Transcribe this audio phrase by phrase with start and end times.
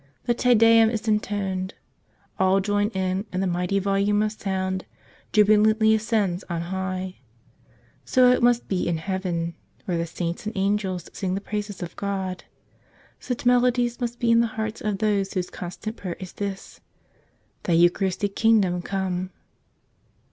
[0.23, 1.75] The Te Deum is intoned.
[2.39, 4.85] All join in, and the mighty volume of sound
[5.31, 7.17] jubilantly ascends on high.
[8.03, 9.53] So it must be in heaven,
[9.85, 12.45] where the saints and angels sing the praises of God;
[13.19, 16.81] such melodies must be in the hearts of those whose constant prayer is this,
[17.65, 19.29] "Thy Eucharistic kingdom come!"